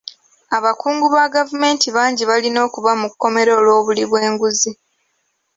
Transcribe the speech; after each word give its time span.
Abakungu 0.57 1.05
ba 1.15 1.25
gavumenti 1.35 1.87
bangi 1.95 2.23
balina 2.29 2.59
okuba 2.67 2.91
mu 3.01 3.07
kkomera 3.11 3.51
olw'obuli 3.59 4.03
bw'enguzi. 4.09 4.71